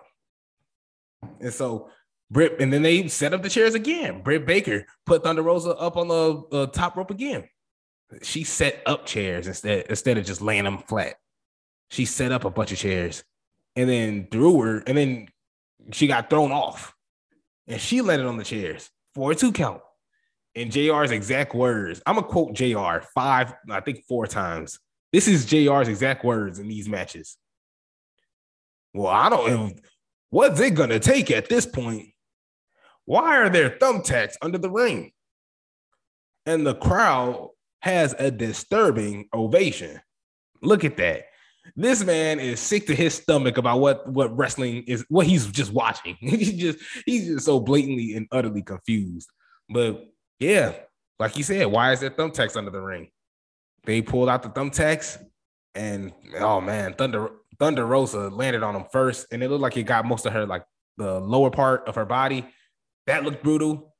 And 1.40 1.52
so 1.52 1.90
Britt, 2.30 2.60
and 2.60 2.72
then 2.72 2.82
they 2.82 3.08
set 3.08 3.34
up 3.34 3.42
the 3.42 3.48
chairs 3.48 3.74
again. 3.74 4.22
Britt 4.22 4.46
Baker 4.46 4.86
put 5.04 5.24
Thunder 5.24 5.42
Rosa 5.42 5.70
up 5.70 5.96
on 5.96 6.08
the 6.08 6.42
uh, 6.52 6.66
top 6.66 6.96
rope 6.96 7.10
again. 7.10 7.48
She 8.22 8.44
set 8.44 8.82
up 8.86 9.06
chairs 9.06 9.46
instead 9.46 9.86
instead 9.88 10.18
of 10.18 10.24
just 10.24 10.40
laying 10.40 10.64
them 10.64 10.78
flat. 10.78 11.16
She 11.90 12.04
set 12.04 12.32
up 12.32 12.44
a 12.44 12.50
bunch 12.50 12.72
of 12.72 12.78
chairs 12.78 13.24
and 13.74 13.88
then 13.88 14.28
threw 14.30 14.60
her, 14.62 14.78
and 14.86 14.96
then 14.96 15.28
she 15.92 16.06
got 16.06 16.30
thrown 16.30 16.52
off. 16.52 16.94
And 17.66 17.80
she 17.80 18.00
landed 18.00 18.26
on 18.26 18.36
the 18.36 18.44
chairs 18.44 18.90
for 19.14 19.32
a 19.32 19.34
two 19.34 19.52
count. 19.52 19.80
In 20.54 20.70
JR's 20.70 21.12
exact 21.12 21.54
words, 21.54 22.02
I'm 22.06 22.16
gonna 22.16 22.26
quote 22.26 22.54
JR 22.54 22.98
five, 23.14 23.54
I 23.68 23.80
think 23.80 24.04
four 24.08 24.26
times. 24.26 24.78
This 25.12 25.26
is 25.26 25.46
JR's 25.46 25.88
exact 25.88 26.24
words 26.24 26.60
in 26.60 26.68
these 26.68 26.88
matches. 26.88 27.36
Well, 28.94 29.08
I 29.08 29.28
don't 29.28 29.50
know. 29.50 29.70
What's 30.30 30.60
it 30.60 30.74
gonna 30.74 31.00
take 31.00 31.30
at 31.32 31.48
this 31.48 31.66
point? 31.66 32.10
Why 33.10 33.38
are 33.38 33.50
there 33.50 33.70
thumbtacks 33.70 34.36
under 34.40 34.56
the 34.56 34.70
ring? 34.70 35.10
And 36.46 36.64
the 36.64 36.76
crowd 36.76 37.48
has 37.82 38.14
a 38.16 38.30
disturbing 38.30 39.28
ovation. 39.34 40.00
Look 40.62 40.84
at 40.84 40.96
that. 40.98 41.24
This 41.74 42.04
man 42.04 42.38
is 42.38 42.60
sick 42.60 42.86
to 42.86 42.94
his 42.94 43.14
stomach 43.14 43.58
about 43.58 43.80
what 43.80 44.08
what 44.08 44.36
wrestling 44.38 44.84
is, 44.86 45.04
what 45.08 45.26
he's 45.26 45.48
just 45.48 45.72
watching. 45.72 46.18
he's 46.20 46.52
just 46.52 46.78
he's 47.04 47.26
just 47.26 47.46
so 47.46 47.58
blatantly 47.58 48.14
and 48.14 48.28
utterly 48.30 48.62
confused. 48.62 49.28
But 49.68 50.06
yeah, 50.38 50.74
like 51.18 51.36
you 51.36 51.42
said, 51.42 51.66
why 51.66 51.90
is 51.90 51.98
there 51.98 52.10
thumbtacks 52.10 52.56
under 52.56 52.70
the 52.70 52.80
ring? 52.80 53.08
They 53.86 54.02
pulled 54.02 54.28
out 54.28 54.44
the 54.44 54.50
thumbtacks, 54.50 55.20
and 55.74 56.12
oh 56.38 56.60
man, 56.60 56.94
Thunder 56.94 57.30
Thunder 57.58 57.86
Rosa 57.86 58.28
landed 58.28 58.62
on 58.62 58.76
him 58.76 58.84
first, 58.92 59.26
and 59.32 59.42
it 59.42 59.48
looked 59.48 59.62
like 59.62 59.76
it 59.76 59.82
got 59.82 60.06
most 60.06 60.26
of 60.26 60.32
her 60.32 60.46
like 60.46 60.62
the 60.96 61.18
lower 61.18 61.50
part 61.50 61.88
of 61.88 61.96
her 61.96 62.04
body. 62.04 62.46
That 63.06 63.24
looked 63.24 63.42
brutal. 63.42 63.94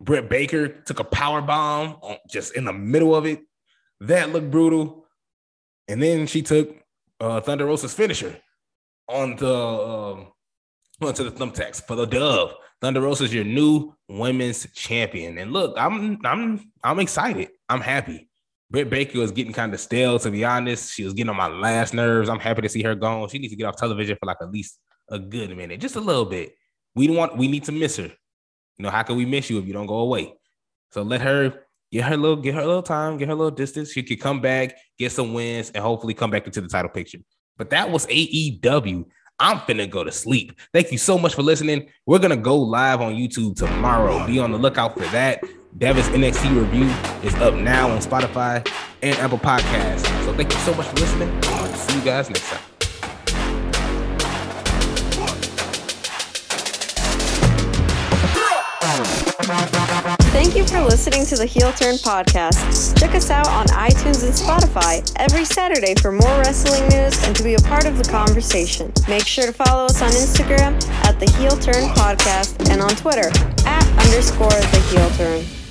Britt 0.00 0.28
Baker 0.28 0.68
took 0.68 1.00
a 1.00 1.04
power 1.04 1.40
bomb 1.40 1.96
on, 2.02 2.16
just 2.30 2.56
in 2.56 2.64
the 2.64 2.72
middle 2.72 3.14
of 3.14 3.26
it. 3.26 3.42
That 4.00 4.30
looked 4.30 4.50
brutal. 4.50 5.06
And 5.88 6.02
then 6.02 6.26
she 6.26 6.42
took 6.42 6.76
uh, 7.20 7.40
Thunder 7.40 7.66
Rosa's 7.66 7.94
finisher 7.94 8.36
on 9.08 9.36
the 9.36 9.54
um, 9.54 10.26
onto 11.00 11.24
the 11.24 11.30
thumbtacks 11.30 11.82
for 11.82 11.96
the 11.96 12.06
dove. 12.06 12.54
Thunder 12.80 13.00
Rosa's 13.00 13.32
your 13.32 13.44
new 13.44 13.94
women's 14.08 14.66
champion. 14.74 15.38
And 15.38 15.52
look, 15.52 15.74
I'm 15.78 16.18
I'm 16.24 16.60
I'm 16.82 17.00
excited. 17.00 17.48
I'm 17.68 17.80
happy. 17.80 18.28
Britt 18.70 18.90
Baker 18.90 19.20
was 19.20 19.30
getting 19.30 19.52
kind 19.52 19.72
of 19.72 19.80
stale, 19.80 20.18
to 20.18 20.30
be 20.30 20.44
honest. 20.44 20.92
She 20.92 21.04
was 21.04 21.14
getting 21.14 21.30
on 21.30 21.36
my 21.36 21.46
last 21.46 21.94
nerves. 21.94 22.28
I'm 22.28 22.40
happy 22.40 22.62
to 22.62 22.68
see 22.68 22.82
her 22.82 22.94
gone. 22.94 23.28
She 23.28 23.38
needs 23.38 23.52
to 23.52 23.56
get 23.56 23.66
off 23.66 23.76
television 23.76 24.16
for 24.18 24.26
like 24.26 24.38
at 24.40 24.50
least 24.50 24.78
a 25.10 25.18
good 25.18 25.56
minute, 25.56 25.80
just 25.80 25.96
a 25.96 26.00
little 26.00 26.24
bit. 26.24 26.54
We 26.94 27.06
don't 27.06 27.16
want 27.16 27.36
we 27.36 27.48
need 27.48 27.64
to 27.64 27.72
miss 27.72 27.96
her. 27.96 28.10
You 28.78 28.84
know, 28.84 28.90
how 28.90 29.02
can 29.02 29.16
we 29.16 29.24
miss 29.24 29.50
you 29.50 29.58
if 29.58 29.66
you 29.66 29.72
don't 29.72 29.86
go 29.86 29.98
away? 29.98 30.34
So 30.92 31.02
let 31.02 31.20
her 31.20 31.64
get 31.92 32.04
her 32.04 32.16
little, 32.16 32.36
get 32.36 32.54
her 32.54 32.64
little 32.64 32.82
time, 32.82 33.16
get 33.16 33.28
her 33.28 33.34
little 33.34 33.50
distance. 33.50 33.92
She 33.92 34.02
could 34.02 34.20
come 34.20 34.40
back, 34.40 34.76
get 34.98 35.12
some 35.12 35.32
wins, 35.32 35.70
and 35.70 35.82
hopefully 35.82 36.14
come 36.14 36.30
back 36.30 36.46
into 36.46 36.60
the 36.60 36.68
title 36.68 36.90
picture. 36.90 37.18
But 37.56 37.70
that 37.70 37.90
was 37.90 38.06
AEW. 38.06 39.04
I'm 39.38 39.58
finna 39.58 39.90
go 39.90 40.04
to 40.04 40.12
sleep. 40.12 40.58
Thank 40.72 40.92
you 40.92 40.98
so 40.98 41.18
much 41.18 41.34
for 41.34 41.42
listening. 41.42 41.88
We're 42.06 42.20
gonna 42.20 42.36
go 42.36 42.56
live 42.56 43.00
on 43.00 43.14
YouTube 43.14 43.56
tomorrow. 43.56 44.26
Be 44.26 44.38
on 44.38 44.52
the 44.52 44.58
lookout 44.58 44.94
for 44.94 45.06
that. 45.06 45.42
Davis 45.76 46.08
NXT 46.08 46.60
review 46.60 46.86
is 47.28 47.34
up 47.36 47.54
now 47.54 47.90
on 47.90 47.98
Spotify 47.98 48.66
and 49.02 49.16
Apple 49.18 49.38
Podcasts. 49.38 50.06
So 50.24 50.32
thank 50.34 50.52
you 50.52 50.58
so 50.60 50.72
much 50.74 50.86
for 50.86 50.96
listening. 50.96 51.30
I'll 51.44 51.74
see 51.74 51.98
you 51.98 52.04
guys 52.04 52.30
next 52.30 52.48
time. 52.48 52.73
Thank 60.44 60.56
you 60.56 60.66
for 60.66 60.84
listening 60.84 61.24
to 61.24 61.36
the 61.36 61.46
Heel 61.46 61.72
Turn 61.72 61.94
podcast. 61.94 62.98
Check 63.00 63.14
us 63.14 63.30
out 63.30 63.48
on 63.48 63.64
iTunes 63.68 64.22
and 64.22 64.34
Spotify 64.34 65.00
every 65.16 65.42
Saturday 65.42 65.94
for 65.94 66.12
more 66.12 66.36
wrestling 66.36 66.86
news 66.90 67.18
and 67.24 67.34
to 67.34 67.42
be 67.42 67.54
a 67.54 67.58
part 67.60 67.86
of 67.86 67.96
the 67.96 68.04
conversation. 68.04 68.92
Make 69.08 69.26
sure 69.26 69.46
to 69.46 69.54
follow 69.54 69.86
us 69.86 70.02
on 70.02 70.10
Instagram 70.10 70.86
at 71.06 71.18
the 71.18 71.30
Heel 71.38 71.56
Turn 71.56 71.88
Podcast 71.94 72.68
and 72.68 72.82
on 72.82 72.90
Twitter 72.90 73.30
at 73.66 74.04
underscore 74.04 74.50
the 74.50 74.86
Heel 74.90 75.08
Turn. 75.16 75.63